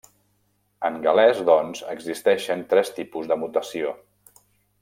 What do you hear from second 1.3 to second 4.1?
doncs, existeixen tres tipus de mutació.